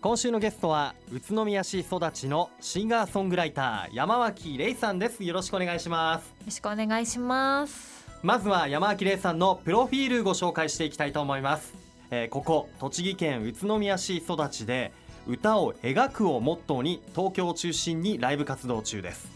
[0.00, 5.24] 今週のゲストは宇都宮市育ちのシンガーソングライター山脇玲さんです。
[5.24, 6.28] よろしくお願いします。
[6.28, 8.06] よろしくお願いします。
[8.22, 11.74] まずは山脇玲さんのプロフィールご紹介していきたいと思います、
[12.12, 14.92] えー、ここ栃木県宇都宮市育ちで
[15.26, 19.28] 歌を描くをモットーに東京を中心にライブ活動中です。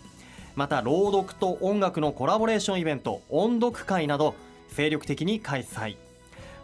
[0.54, 4.36] また朗読と音楽のコラボレーションイベント音読会など
[4.68, 5.96] 精力的に開催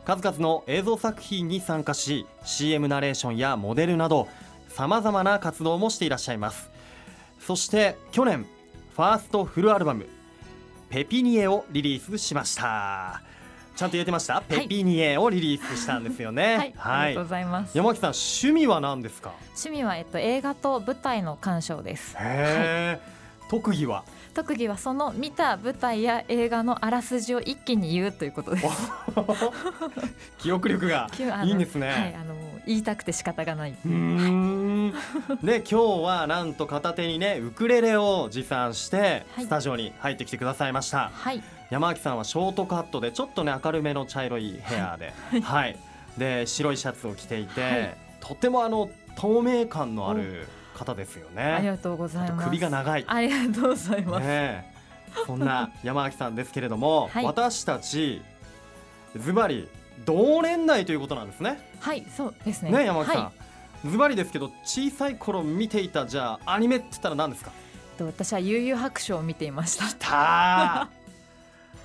[0.09, 4.27] 数々の映像作品に参加し CM ナレーションやモデルなど
[4.69, 6.71] さまざまな活動もしていらっしゃいます。
[7.39, 8.47] そして去年
[8.97, 10.09] ファーストフルアルバム
[10.89, 13.21] 「ペピニエ」をリリースしました。
[13.77, 17.77] ちゃんと言えてました、はい、ペピニエをリリースしたんですよね、 はい、はい、ありがとうございます。
[17.77, 19.33] 山木さん趣味は何ですか？
[19.49, 22.17] 趣味はえっと映画と舞台の鑑賞です。
[22.17, 24.05] へえ、はい、特技は？
[24.39, 28.69] 特技はその見た舞台や映画のあらすじを一気に言うということです。
[30.39, 31.09] 記憶力が
[31.43, 33.75] いいんですね、はい、あの言いたくて仕方がない。
[33.85, 34.93] うん。
[35.43, 45.77] で今日はなんと片手にねウクレレを持参してスタジオに入ってきてくださいました、はい、山脇さんはショートカットでちょっとね明るめの茶色いヘアで、はい、はい、
[46.17, 50.47] で白いシャツを着ていて、はい、とてもあの透明感のある
[50.79, 51.43] 方ですよね。
[51.43, 52.45] ありがとうございます。
[52.47, 53.05] 首が長い。
[53.07, 54.75] ありがとうございます、ね、
[55.27, 58.23] そんな山脇さんですけれども、 はい、私たち
[59.17, 59.69] ズバリ
[60.05, 61.59] 同年代ということなんですね。
[61.81, 62.71] はいそうですね。
[62.71, 63.33] ね山脇さん、は
[63.85, 67.51] い、ズバリですけど小さい頃見ていたじゃあアニメって言ったら何ですか？
[68.01, 70.89] 私は悠々白書を見ていました。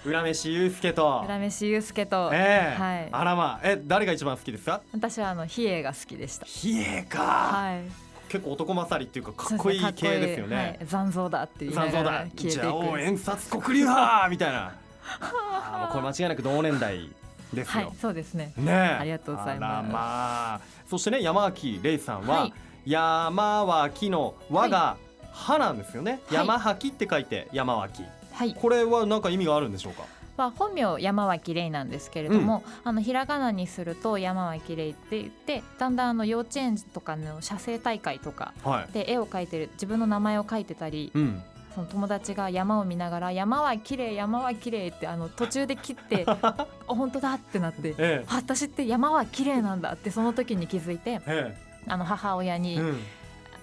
[0.06, 1.24] 浦飯祐介と。
[1.26, 2.76] 浦飯祐介と、え。
[2.78, 4.82] ー、はい、あらまえ誰が一番好きですか？
[4.94, 6.46] 私はあの比叡が好きでした。
[6.46, 7.20] 比叡か。
[7.22, 8.03] はい
[8.34, 10.56] 結構男勝りっていうかかっこいい系ですよね。
[10.56, 12.26] はい、残像だっていう残像だ。
[12.36, 14.74] じゃあ演札国流派みたいな。
[15.22, 17.12] あもうこれ間違いなく同年代
[17.54, 17.86] ですよ。
[17.86, 18.52] はい、そうですね。
[18.58, 19.92] ねありがとうございます。
[19.92, 22.54] まあそしてね山脇玲さんは、はい、
[22.88, 24.98] 山脇の和が
[25.32, 26.20] 歯なんですよね。
[26.32, 28.04] 山脇って書いて山脇。
[28.32, 28.56] はい。
[28.56, 30.06] これは何か意味があるんでしょうか？
[30.38, 38.54] まあ、本名山脇玲なんですけれども、うん、あのひらがなにすると山脇玲って言ってだんだんあの幼稚園とかの写生大会とか
[38.94, 41.44] で絵を描いてる自分の名前を書いてたり、うん、
[41.76, 46.26] その友達が山を見ながら「山は綺麗山は綺麗ってあの途中で切って
[46.88, 51.56] 「本当だ!」ってなって「ええ、私って山は綺麗なんだ」ってその時に気づいて、え、
[51.88, 53.00] あの母親に、うん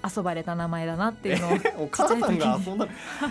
[0.03, 1.49] 遊ばれた名前だなっていうの
[1.81, 2.91] をお母さんが遊んだ、は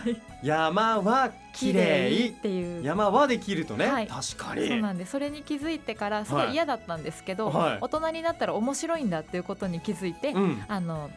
[0.09, 2.29] い、山は綺麗。
[2.29, 2.83] っていう。
[2.83, 4.67] 山はできるとね、はい、確かに。
[4.67, 11.09] そうなんでそれに気づいてからすごい嫌だったんですけど、はい、大人になったら面白いんだっていうことに気づいて、うん、あの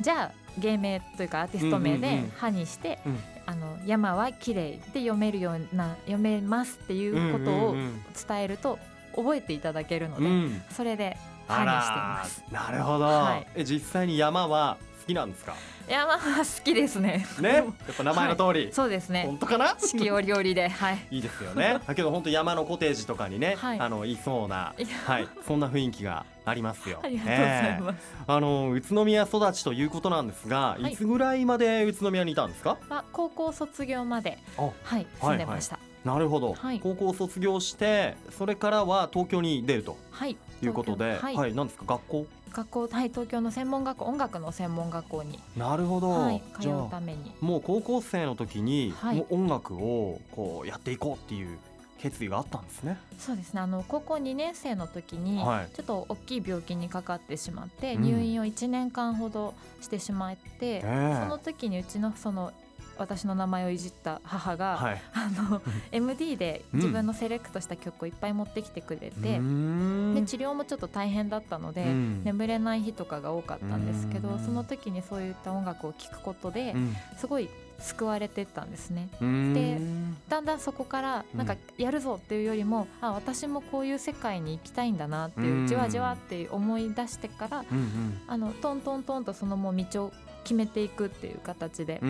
[0.00, 7.76] じゃあ芸名というかアーティスト名で「歯にして、うん、あの山は綺麗って読めるような読めますっていうことを
[8.28, 8.78] 伝えると
[9.14, 11.16] 覚えていただけるので、うん、それで
[11.48, 15.54] 歯にしていますなるほど、はい、え実際に山は好きなんですか？
[15.88, 17.24] 山は好きですね。
[17.40, 17.64] ね、やっ
[17.96, 19.22] ぱ名前の通り、はい、そうですね。
[19.24, 19.74] 本当かな？
[19.78, 20.98] 四季折々で、はい。
[21.10, 21.80] いいですよね。
[21.86, 24.74] だけど本当山のコテージとかにね、はい、あのいそうな、
[25.06, 27.00] はい、そんな雰囲気がありますよ。
[27.02, 27.96] ありがとうございます。
[28.20, 32.76] えー、あの宇都宮育ちということなんですが、い、つぐらいまで宇都宮にいたんですか？
[32.90, 34.36] あ、高校卒業まで、
[34.84, 35.76] はい、住んでました。
[35.76, 41.84] はいはいなるほど、はい、高校卒業してそれからは東京に出ると、はい、いうことで、はい、はい、何ですか？
[41.86, 42.26] 学校？
[42.50, 45.38] 学校はい東京の専門学校音楽の専門学校に。
[45.54, 47.34] なるほど、はい、通うために。
[47.42, 51.58] もう高校生の時に、はい、音楽をこうやっていこうっていう
[51.98, 52.96] 決意があったんですね。
[53.18, 53.60] そうですね。
[53.60, 59.52] あの高校2年生の時に、はい、ちょっと大きい病気にかかってしまって、入院を1年間ほど
[59.82, 62.52] してしまって、うん、その時にうちのその
[62.98, 76.74] 私の名前をいじった母が、はい、あの MD で自分のセレクトした曲をいっぱい持ってきてくれて、うん、で治療もちょっと大変だったので、うん、眠れない日とかが多かったんですけど、その時にそういった音楽を聴くことで、
[77.18, 77.48] すごい
[77.78, 79.08] 救われてったんですね。
[79.20, 79.78] で
[80.28, 90.12] だんだんそこからなんかやるぞっていうよりも、うん、あ私もこういう世界に行きたいんだなっていうじわじわって思い出してから、うんうん、あのトントントンとそのもう道を
[90.42, 92.00] 決めていくっていう形で、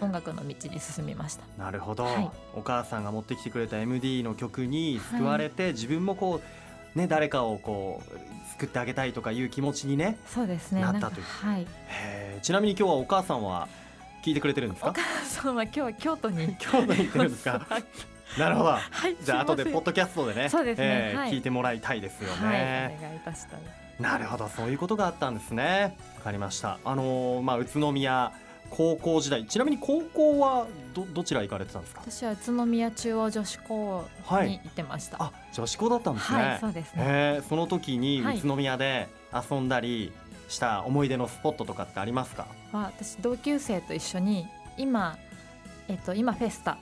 [0.00, 1.44] 音楽の道に進みました。
[1.62, 6.40] なるほど、はい、お母さんが持ってきてくれた MD の曲に救われて、はい、自分もこ
[6.96, 10.80] うね誰かをこう作ってあげたいとかいう気持ちにねそうですね。
[10.80, 11.66] なったという、はい、
[12.42, 13.68] ちなみに今日はお母さんは
[14.28, 14.90] 聞いてくれてるんですか？
[14.90, 16.54] お母さんは今日は京都に。
[16.60, 17.66] 京都に行ってるんですか？
[18.38, 18.78] なるほど、は
[19.08, 22.52] い、じゃあ後でポッドキャストでねそうですね、えーはい、聞いてもらいたいですよね、は
[22.92, 23.56] い、お願いいたした
[24.02, 25.96] なるほどそういうことがあったんですね。
[26.18, 26.78] わかりました。
[26.84, 28.30] あのー、まあ宇都宮
[28.70, 29.46] 高校時代。
[29.46, 32.02] ちなみに高校はどどちら行かれてたんですか？
[32.06, 34.04] 私は宇都宮中央女子校
[34.44, 39.08] に行ってました、はい、あ女子校だったんですね、はい、そうですね、えー、その時に宇都宮で
[39.50, 40.12] 遊んだり、
[40.48, 42.46] した思い出のスポットとかってありますか？
[42.72, 45.16] 私同級生と一緒に今、
[45.88, 46.78] えっと、今フェスタ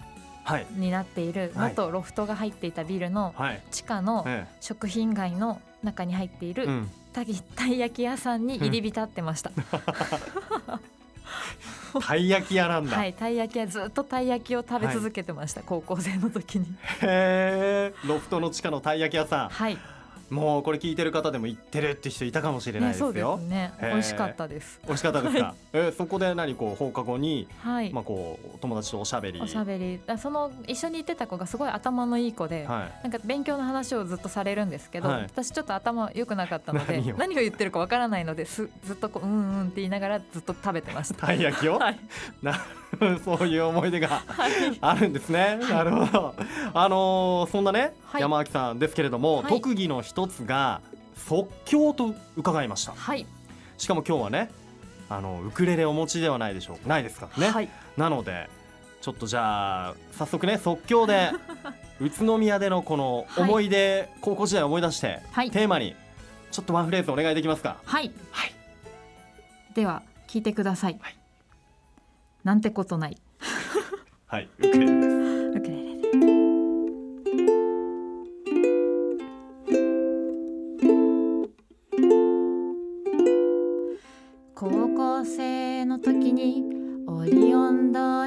[0.76, 3.34] になっている元ロフトが入っていたビルの
[3.70, 4.24] 地下の
[4.60, 6.68] 食品街の中に入っている
[7.12, 9.50] たい焼き屋さんに入り浸ってました。
[12.00, 12.96] たい焼き屋なんだ。
[12.96, 16.66] はい、たい焼き屋ずっとたい焼きを食べ続けてました、はい、高校生の時に。
[17.00, 19.48] へえ、ロフトの地下のたい焼き屋さん。
[19.48, 19.78] はい。
[20.30, 23.12] もうこれ聞いてる方でも行ってるって人いたかもしれないですよ。
[23.12, 23.72] ね、そうですね。
[23.80, 24.80] 美味しかったです。
[24.84, 25.44] 美味しかったですか？
[25.44, 29.40] はい、えそこで何こう放課後に、はい、まあこう友達とおしゃべり。
[29.40, 30.00] おしゃべり。
[30.18, 37.40] その一緒に行ってた子がすごい頭のいい子で、はい、なんか勉強の話をずっとされるんですけど、はい、私ちょっと頭良くなかったので何を？
[37.40, 41.26] 言ってるかわからないのですずっとこううんうんって言いながらずっと食べてました。
[41.26, 41.78] たい焼きを。
[41.78, 41.98] はい。
[42.42, 42.54] な
[43.24, 44.22] そういう思い出が
[44.80, 45.58] あるんですね。
[45.68, 46.34] なるほど。
[46.72, 50.80] あのー、そんなね、山脇さんですけれども、特技の一つが
[51.16, 53.26] 即興と伺いました、はい、
[53.78, 54.50] しかも今日はね
[55.08, 56.88] あのウクレレお持ちではないでしょう。
[56.88, 58.48] ないですかね、はい、なので
[59.00, 61.30] ちょっとじゃあ早速ね即興で
[62.00, 65.94] 宇都宮でのこの思い出、はい、高校時代を思い出して、はい、テーマに
[66.50, 67.76] ちょっとワンフレーズお願いできますか。
[67.84, 68.52] はい、はい、
[69.74, 71.16] では聞いてください、はい、
[72.42, 73.18] なんてことない。
[74.26, 74.48] はい。
[74.58, 75.00] ウクレレ。
[75.00, 75.15] です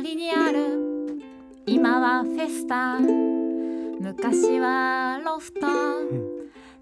[0.10, 1.20] りにある。
[1.68, 3.00] 今はフェスタ。
[3.00, 5.68] 昔はロフト。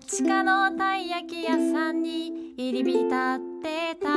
[0.05, 4.07] 地下のたい焼き屋さんに入り浸ってた。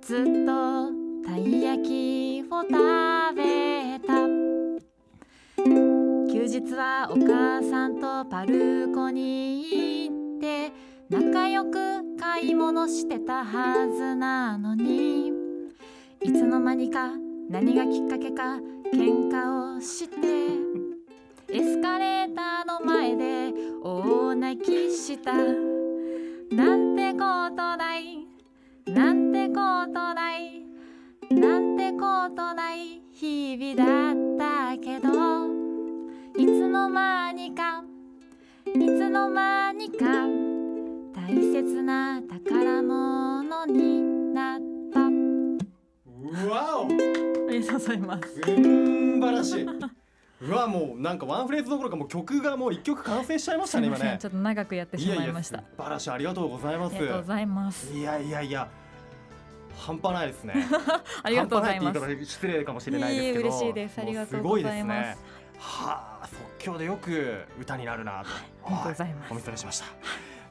[0.00, 0.92] ずっと
[1.26, 2.72] たい焼きを食
[3.34, 4.28] べた。
[6.32, 10.72] 休日はお母さんとパルコに行って
[11.10, 15.32] 仲良く買い物してたはずなのに
[16.22, 18.58] いつの間にか何がきっかけか
[18.92, 20.16] 喧嘩をして
[21.50, 25.32] エスカレーターの前で大泣きした。
[25.32, 27.18] なんてこ
[27.56, 28.26] とない
[28.86, 29.54] なんてこ
[29.86, 30.62] とない
[31.30, 35.08] なんてことない日々だったけど
[36.36, 37.82] いつの間にか
[38.66, 40.04] いつの間にか
[41.14, 44.02] 大切な宝物に
[44.34, 44.60] なっ
[44.92, 45.00] た。
[46.48, 49.66] わおありがとうございます素晴らしい。
[50.40, 54.18] うわもうなんかワンフレーズどころかもう曲がもう一曲完成しちゃいましたね今ね。
[54.20, 55.58] ちょっと長くやってしまいました。
[55.58, 56.96] 素晴らしいありがとうございます。
[56.96, 57.92] ありがとうございます。
[57.92, 58.68] いやいやいや
[59.76, 60.54] 半端な いですね。
[61.22, 62.24] ありがとうございます。
[62.24, 64.00] 失礼かもしれないですけど嬉しいです。
[64.00, 65.16] ありがとうございます、ね、
[65.58, 68.28] はあ即興でよく歌になるなと、
[68.66, 69.32] ありがとうございます。
[69.32, 69.86] お見それしました。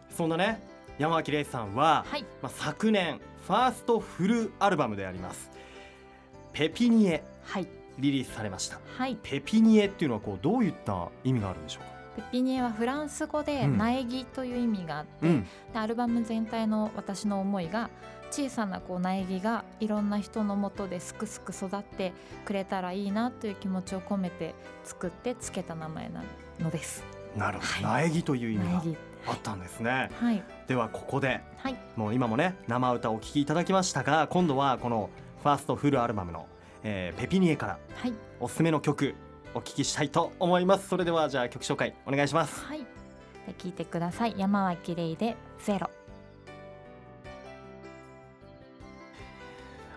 [0.10, 0.62] そんなね
[0.98, 5.50] 山脇玲さんは、はい、まあ昨年ファーストフルアルバムであります
[6.58, 7.68] ペピニエ、はい、
[8.00, 12.24] リリースされました、はい、ペピニエっていうのはこうどういった意味があるんでしょうか？
[12.24, 17.92] ペピニエはフランス語で苗木という意味があって、うん、アルバム全体の私の思いが
[18.32, 22.12] 小さなこう苗木がいろんな人のもとですくすく育って
[22.44, 26.24] くれたらいいなという気持ちを込めて作ってつけた名前な
[26.60, 27.04] のです。
[27.36, 30.10] なるほど、はい、苗木という意味があったんですね。
[30.20, 35.12] はい、ではここで、はい、もう今もね生歌お聴きいただきましたが今度はこの
[35.44, 36.48] 「ファーストフルアルバムの、
[36.84, 39.16] えー、ペピニエから、はい、おすすめの曲
[39.54, 40.88] お聞きしたいと思います。
[40.88, 42.64] それではじゃあ曲紹介お願いします。
[42.66, 42.80] はい。
[42.80, 42.86] で
[43.58, 44.36] 聞いてください。
[44.38, 45.90] 山は綺麗でゼロ。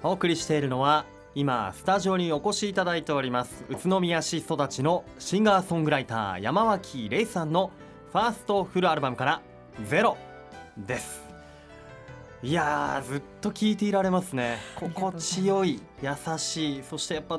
[0.03, 1.05] お送りしているのは
[1.35, 7.71] 今スタジオにお越しいただいております宇都宮市育ちのシンガーソングライター山脇玲さんの
[8.11, 9.43] ファーストフルアルバムから
[9.85, 10.17] ゼロ
[10.79, 11.30] です
[12.43, 14.57] いやずっと聞いていられますね。
[14.75, 17.39] 心地よい優しいそしてやっぱ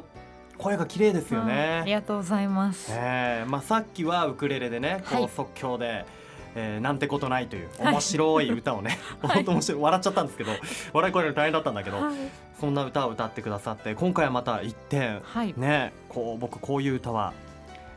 [0.59, 1.79] 声が綺麗ですよね。
[1.81, 6.05] ありがとうございます、えー、まあさっきはウクレレでねこう即興で、はい、
[6.53, 10.51] えー、なんてことないという面白い歌をね、 はい、本当面白い笑っちゃったんですけど
[10.93, 12.15] 笑い声の大変だったんだけど、はい、
[12.59, 17.33] そんな歌を歌ってくださって今回はまた一点、はい、ねこう僕こういう歌は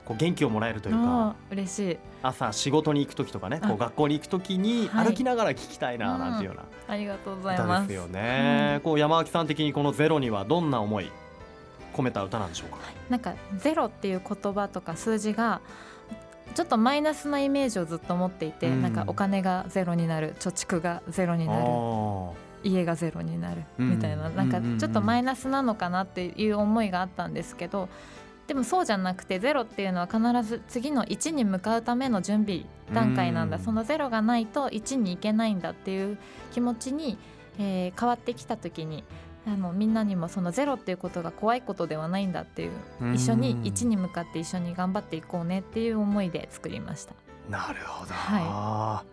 [0.05, 1.99] こう元気をもらえるというか嬉しい。
[2.23, 7.93] 朝仕事に行く時とかねこう学校に行く時に歩きながら聞きたいななんていうような、ありがとうございます。
[7.93, 11.11] よね、うん、こう山脇さん的にこのゼロにはどんな思い
[11.95, 15.61] 込めた歌なんでしょうか、なんかゼロっていう言葉とか数字が
[16.55, 21.67] ちょっとマイナスなイメージをずっと持っていて、うん、なんかお金がゼロになる貯蓄がゼロになる
[22.63, 27.89] 家がゼロになるみたいな、うん、なんかちょっとマイナスなのかなっていう思いがあったんですけど
[28.47, 33.59] でもそうじゃなくてゼロっていうのは必ず次の1に向かうための準備段階なんだ。
[33.59, 36.19] そのゼロがないと1に行けないんだっていう
[36.53, 37.17] 気持ちに、
[37.59, 39.05] えー、変わってきた時に
[39.47, 47.15] あのみんなにもそのゼロっていうことが怖いことではないんだっていう一緒に1に向かって一緒に頑張っていこうねっていう思いで作りました。
[47.49, 49.05] なるほど、は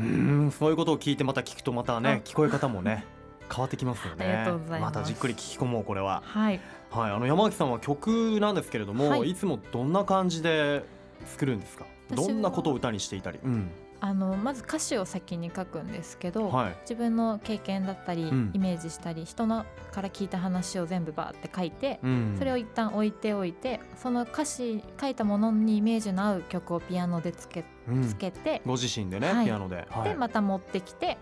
[0.00, 3.04] い、うんそういうことを聞いてまた聞くとまたね聞こえ方もね
[3.52, 4.26] 変わってきますよね。
[4.26, 4.94] ありがとうございます。
[4.94, 6.22] またじっくり聞き込もうこれは。
[6.24, 6.60] はい。
[6.90, 10.84] はい、あの山脇さんは曲なんですけれども、はい、いつもどんな感じで
[11.26, 11.86] 作るんですか？
[12.10, 13.38] どんなことを歌にしていたり。
[13.42, 13.70] うん。
[14.00, 27.64] あのまず歌詞を先に書くんですけど、はい、自分の経験だったり、うん、イメージしたり人のから聞いた話を全部バーって書いて、うん、それを一旦置いておいてその歌詞書いたものにイメージの合う曲をピアノでつけ,、
[28.06, 31.16] つけてご自身でね、はい、ピアノで、でまた持ってきて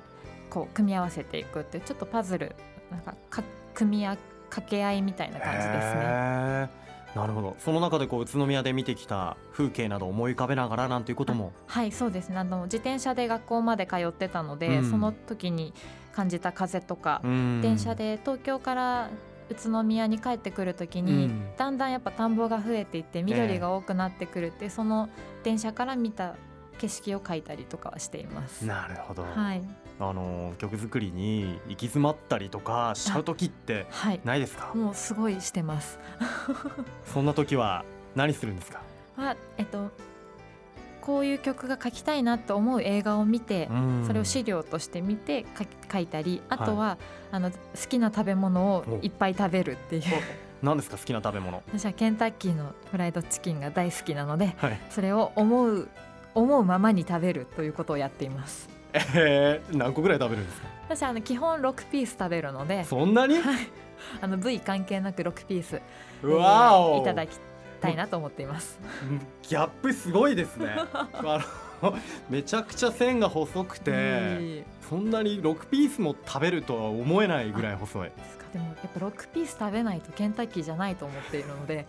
[0.52, 2.54] こう組み合わせていくってちょっとパズル
[2.90, 3.42] なんかか
[3.72, 4.18] 組み合
[4.50, 6.82] 掛け合いみたいな感じですね。
[7.14, 7.56] なるほど。
[7.58, 11.52] その中でこう宇都宮で見てきた風景など思い浮かべながらなんていうことも。
[11.66, 12.36] はいそうですね。
[12.36, 15.72] あの自転車で学校まで通ってたので、うん、その時に
[16.12, 19.10] 感じた風とか、うん、電車で東京から
[19.48, 25.08] 宇都宮に帰ってくる時に、うん、だんだんやっぱ田んぼが増えていって緑が多くなってくるって、えー、その
[25.44, 26.34] 電車から見た
[26.78, 28.66] 景色を描いたりとかはしています。
[28.66, 29.62] なるほど、はい、
[30.00, 33.86] あの曲作りに行き詰まったりとかしちゃう時って
[34.24, 35.98] ないですか、はい、もうすごいしてます。
[37.04, 37.84] そんな時は
[38.14, 38.80] 何するんですか？
[39.16, 39.90] はえっと
[41.00, 43.68] こういう曲が書きたいなと思う映画を見て
[44.06, 45.44] それを資料として見て
[45.92, 46.98] 書いたりあとは、はい、
[47.32, 47.56] あの好
[47.88, 50.02] きな食べ物をいっぱい食べるっていう。
[50.62, 50.96] 何ですか？
[50.96, 51.60] 好きな食べ物。
[51.72, 55.88] 私はケンタッキーのフライドチキンが大好きなので、はい、それを思う
[56.34, 60.68] 思うままに食べるということをやっていますえー、何個ぐらい食べるんですか？
[60.88, 63.36] 私あの基本6ピース食べるのでそんなに、
[64.20, 67.38] あの部位関係なく6ピース、えー、いただき
[67.80, 68.78] たいなと思っています。
[69.42, 70.76] ギャップすごいですね。
[72.30, 78.12] めちゃくちゃ線が細くてそんなに6ピースも食べるとは思えないぐらい細い。
[78.52, 81.86] でもやっぱ6ピース食べないとケンタッキーじゃないと思っているので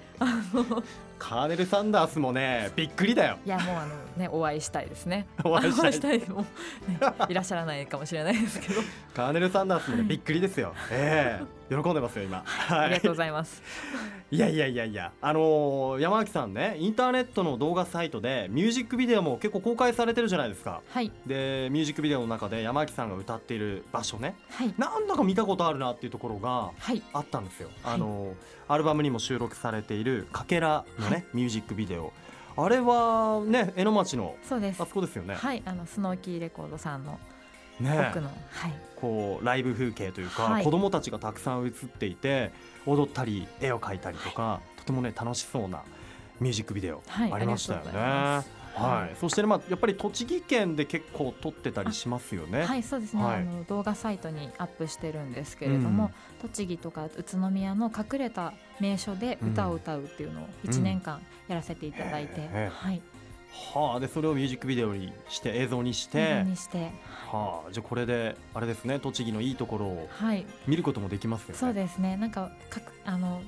[1.23, 3.37] カーネル・サンダースもねびっくりだよ。
[3.45, 5.25] いやもうあのねお会いしたいですね。
[5.45, 6.19] お会いしたい。
[6.27, 6.47] も、ね、
[7.29, 8.81] いらっしゃらないかもしれないですけど。
[9.15, 10.73] カーネル・サンダースもね、びっくりですよ。
[10.91, 11.73] ええ。
[11.73, 13.61] ー、喜んでますよ今、はい、ありがとうございます。
[14.31, 15.11] いやいやいやいや。
[15.21, 20.81] あのー、山脇さんねインターネットの動画サイトでミュージックビデオも結構公開されてるじゃないですか。
[20.89, 21.11] はい。
[21.25, 26.71] でミュージックビデオの中で山脇さんが歌っている場所ね、はい、なんだか見たことあるなっていうところが
[27.13, 28.33] あったんですよ、はい、あのー、
[28.67, 32.13] アルバムにも収録されているかけらのね、はい、ミュージックビデオ。
[32.55, 34.81] あれはね江ノ町のそうです。
[34.81, 35.35] あそこですよね。
[35.35, 37.19] はいあのスノーキーレコードさんの
[37.79, 42.51] ね、奥の、はい、こうライブ風景というか、はい、子どもたちがたくさん映っていて
[42.85, 45.81] 踊ったり絵を描いたりとか、はい、とてもね楽しそうな
[46.39, 47.01] ミュージックビデオ
[47.31, 48.62] ありましたよね。
[48.75, 52.63] はい、そして、ね、まあやっぱり栃木県で結構撮ってたりしますよね。
[52.63, 53.23] はい、そうですね。
[53.23, 56.11] はい、あの動画サイトにアップしてるんですけれども、
[56.41, 63.01] うん、栃木とか宇都宮の隠れた名所で歌を歌うっていうのを1年間やらせていただいて、うん、はい。
[63.75, 66.43] はあ、でそれをミュージックビデオにして映像にして。
[66.43, 66.91] にして
[67.29, 70.09] はあ、じゃあこれであれですね栃木のいいところを
[70.67, 72.17] 見ることもできますよね、はい、そうですね。
[72.17, 73.41] なんかかあの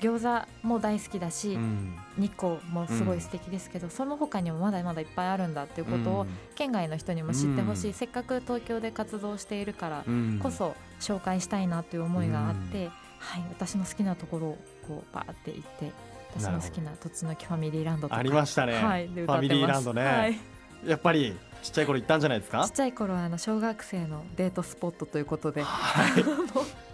[0.00, 10.04] 餃子も大好きだし、うん、日光もすごい素敵ですけど、うん、その他にもまだまだいっぱいあるんだっていうことを、県外の人にも知ってほしい、せっかく東京で活動しているから
[10.42, 15.92] こそ紹介したいなという思いがあって、はい、私の好きなところをこうバーって行って
[16.36, 18.20] 私の好きな土地の木ファミリーランドとか。
[18.20, 20.38] ありましたね、はい、ファミリーランドね、はい、
[20.86, 22.64] やっぱりちっちゃい頃行ったんじゃないですか？
[22.64, 26.24] ちっちゃい頃はあの小学生のデートスポットということで、はい、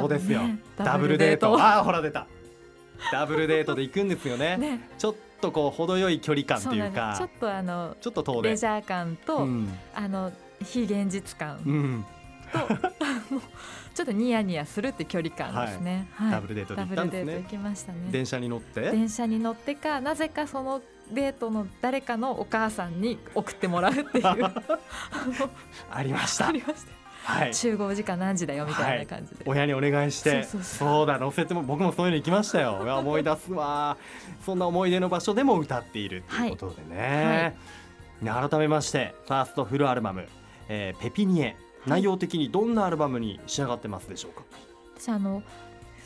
[0.00, 1.60] そうですよ、ね、ダブルデート。
[1.60, 2.26] ああほら出た。
[3.10, 4.56] ダブルデートで行くんですよね。
[4.56, 4.88] ね。
[4.98, 7.14] ちょっとこう程よい距離感っていうか。
[7.16, 10.32] ちょっとあのちょっと遠レジャー感と、うん、あの
[10.62, 12.04] 非現実感と、うん、
[13.94, 17.34] ちょっとニヤニヤするって距離感ですね、はい、ダブルデートで行ったんですね。
[17.42, 17.98] 行きましたね。
[18.10, 18.80] 電車に乗って。
[18.80, 20.80] 電車に乗ってかなぜかその
[21.10, 24.24] デートの誰かのお母さんに送ってもらうっていう。
[25.90, 26.48] ありました。
[26.48, 32.80] ありましたはい、集合時間何時だよみたいな感じで、はい、親にお願いしてそうだ乗せても僕もそういうの行きましたよ。
[32.98, 33.96] 思い出すわ。
[34.44, 37.56] そんな思い出の場所でも歌っているということでね、
[38.24, 40.26] はい、改めましてファーストフルアルバム
[40.68, 44.42] 「えー、ペピニエ」内容的にどんなアルバムに仕上がってますでしょうか？
[44.96, 45.42] 私あの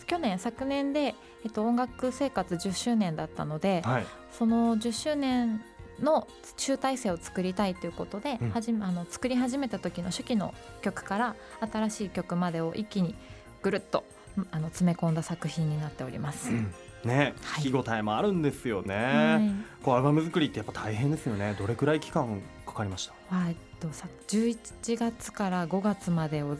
[0.06, 5.62] 去年昨年で、えっと、音楽生活10周年だったので、はい、その10周年
[6.00, 11.37] の集大成を作りたいということで、うん、はじあの作り始めた時の初期の曲から
[11.73, 13.15] 新しい曲までを一気に
[13.62, 14.05] ぐるっと
[14.50, 16.50] あの詰め込んだ作品になっております。
[16.50, 16.75] うん。
[17.05, 21.55] ね、聞き応えもあるんですよね、はい、こうアルバム作りってやっぱ大変ですよね。
[21.57, 23.49] どれくらい期間かかりました？
[23.49, 26.57] えっとさ11月から5月までを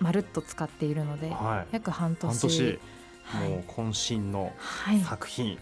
[0.00, 2.80] まるっと使っているので、はい、約半年
[3.32, 4.52] もう渾身の
[5.04, 5.56] 作品、はい、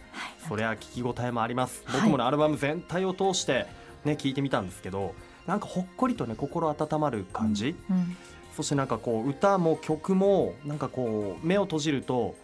[0.49, 3.67] それは聞き応えもあります、僕もねアルバム全体を通して
[4.05, 5.15] ね聞いてみたんですけど
[5.47, 7.97] なんかほっこりとね心温まる感じ、うん。
[7.97, 8.17] うん、
[8.57, 12.35] そしてなんかこう歌も曲もなんかこう目を閉じると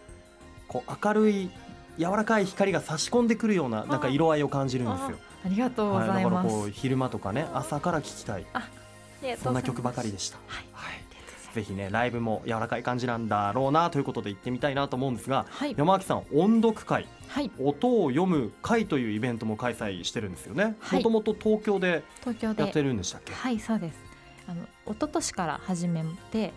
[0.67, 1.49] こう明るい
[1.97, 5.17] 柔らかい光が差し込んでくるようななんか色合いを感じるんですよ。
[5.45, 6.15] ありがとうございます。
[6.15, 8.45] はい、だからこう昼間とかね朝から聴きたい。
[9.41, 10.37] そんな曲ばかりでした。
[10.47, 10.96] はい、はい
[11.53, 20.75] ぜひねライブも柔らかい感じなんだろうなということで行ってみたいなと思うんですが、はい、山脇さん音読会、はい、音を読む会というイベントも開催してるんですよね。
[20.91, 22.03] もともと東京で
[22.41, 23.33] やってるんでしたっけ？
[23.33, 23.97] はい、そうです。
[24.47, 26.53] あの一昨年から始めて。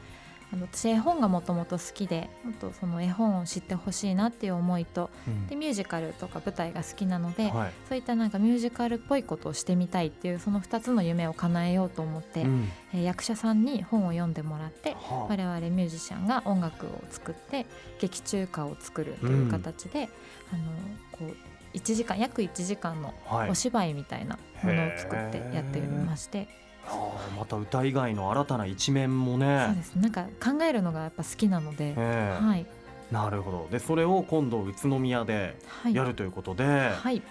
[0.52, 17.66] あの私絵本がもともと好きでもっとその絵本を知ってほしいなっていう思いと、うん、でミュージカルとか舞台が好きなので、はい、そういったなんかミュージカルっぽいことをしてみたいっていうその2つの夢を叶えようと思って、うん、え役者さんに本を読んでもらって、はあ、我々ミュージシャンが音楽を作って
[18.00, 20.08] 劇中歌を作るという形で、
[20.52, 20.72] うん、あの
[21.12, 23.14] こう1時間約1時間の
[23.48, 26.48] お芝居みたいなものを作ってやっておりまして。
[26.48, 26.69] あ
[27.36, 29.64] また歌以外の新たな一面もね。
[29.66, 29.94] そうです。
[29.96, 32.66] なんか考えるのがやっぱ好きなので、はい、
[33.12, 33.68] なるほど。
[33.70, 35.56] でそれを今度宇都宮で
[35.92, 37.22] やるということで、はい、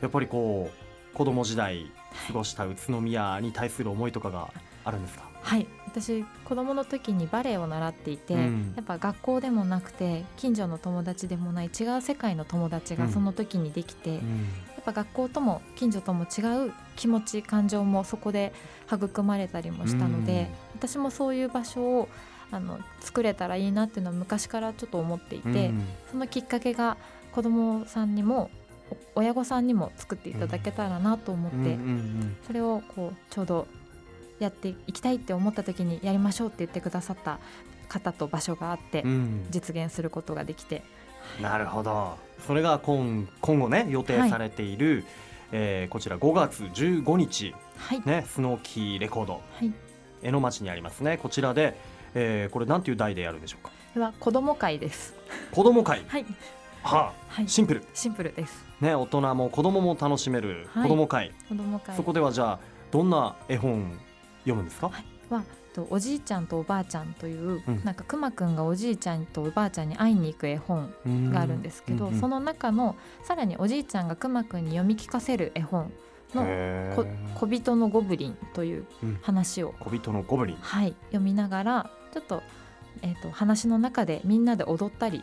[0.00, 1.90] やっぱりこう子供時代
[2.26, 4.50] 過ごした宇都宮に対する思いとかが
[4.84, 5.28] あるんですか？
[5.42, 5.66] はい。
[5.86, 14.20] 私子供の時にバレエを習っていて、うん、やっぱ学校でもなくて近所の友達でもない違う世界の友達がその時にできて、
[14.88, 18.52] ぱ学校とも近所とも違う気持ち感情もそこで
[18.90, 20.48] 育まれたりもしたので、うん、
[20.80, 22.08] 私もそういう場所を
[22.50, 25.70] あの作れたらいいなっていうのは昔からちょっと思っていて、
[26.10, 26.96] そのきっかけが
[27.32, 28.50] 子どもさんにも
[29.14, 31.78] 親御さんにも作っていただけたらなと思って、
[32.46, 33.68] それをこうちょうど
[34.38, 37.38] やっていきたいって思った時にやりましょうって言ってくださった
[37.88, 39.04] 方と場所があって
[39.50, 40.82] 実現することができて、
[41.36, 45.04] うん、なるほどそれが今今後ね予定されている、はい、
[45.52, 48.02] えー、こちら5月15日、はい。
[48.04, 49.72] ね、スノーキーレコード、はい、
[50.22, 51.18] 江ノ町にありますね。
[51.18, 51.78] こちらで、
[52.14, 53.70] えー、これなんていう題でやるんでしょうか？
[53.94, 55.14] では子供会です。
[55.52, 56.04] 子供会。
[56.06, 56.26] はい。
[56.82, 57.84] はあ、はい、シンプル。
[57.92, 58.64] シンプルです。
[58.80, 61.96] ね大人も子供も楽しめる子供会、はい、子供会。
[61.96, 62.58] そこではじゃあ
[62.90, 63.98] どんな絵本
[64.40, 65.42] 読むんですか、はい、は
[65.78, 70.92] とおじいちゃんとおばあちゃんという、うん、なんかくまくんがおじいちゃんとおばあちゃんに会いに行く絵本
[71.32, 75.92] があるんですけど、うんうん、その中のさらにおじいちゃんがくまくんに読み聞かせる絵本
[76.34, 76.44] の
[77.36, 78.86] 小人のゴブリンという
[79.22, 80.56] 話を、小人のゴブリン。
[80.56, 82.42] はい読みながらちょっと,、
[83.02, 85.22] えーと話の中でみんなで踊ったり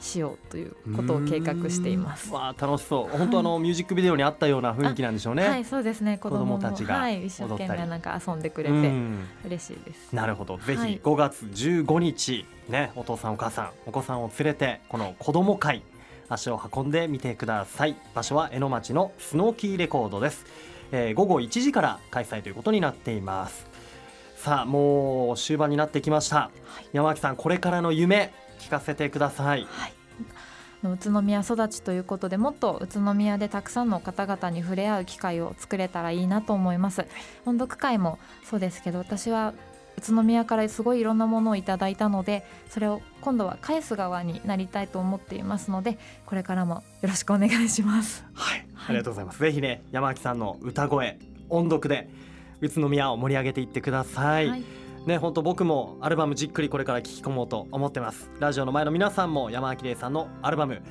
[0.00, 2.32] しようということを計画しています。
[2.32, 3.16] わあ楽しそう。
[3.16, 5.48] 本当あのミュージックビデオにあったような雰囲気なんでしょうね。
[5.48, 6.18] はい、そうですね。
[6.18, 8.92] 子供たちがはい、一生懸命なんか遊んでくれて
[9.44, 10.14] 嬉しいです。
[10.14, 10.58] なるほど。
[10.58, 15.82] ぜひ5月15日ね、お父さんお母さんお子さんを連れてこの子供会
[16.28, 17.96] 足を運んでみてください。
[18.14, 20.46] 場所は江ノ町のスノーキーレコードです。
[20.92, 23.66] えー、午後1時から開催ということになっています。
[24.36, 26.36] さあもう終盤になってきました。
[26.36, 29.66] はい、山脇さんこれからの夢聞かせてください。
[29.70, 29.92] はい。
[30.84, 37.06] 宇都宮育ちということでもっと宇都宮でたくさんの方々に触れ合う機会を作れたらいいなと思います。
[37.46, 39.54] 音読会もそうですけど私は
[39.98, 48.24] 宇都宮からすごいいろんなものをいただいたのでそれを今度は返す側になりたいと思っていますのでこれからもよろしくお願いします。
[48.34, 51.18] はい、ありがとうございます、ぜひね山脇さんの歌声
[51.48, 52.08] 音読で
[52.60, 54.77] 宇都宮を盛り上げていってください、はい
[55.08, 58.30] ね本当僕もアルバムじっくりこれから聴き込もうと思ってます。
[58.38, 60.82] ラジオの前の皆さんも山明玲さんのアルバム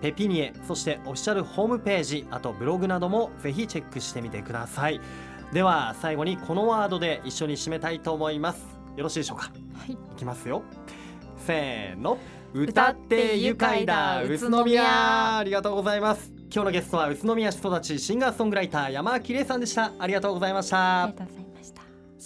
[0.00, 5.00] ペピニエそしてオフィシャルホームページあとブログなどもぜひチェックしてみてください。
[5.52, 8.66] では最後にこのワードで一緒に締めたいと思います。
[8.96, 9.52] よろしいでしょうか？
[9.74, 9.92] はい。
[9.92, 10.62] いきますよ。
[11.46, 12.18] せーの。
[12.54, 15.36] 歌って愉快だ宇都宮。
[15.36, 16.32] ありがとうございます。
[16.50, 19.92] 今日のゲストは宇都宮市育ちシンガーソングライター山明玲さんでした。
[19.98, 21.12] ありがとうございました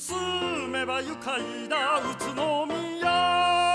[0.00, 0.16] 住
[0.68, 3.69] めば愉快な宇都宮。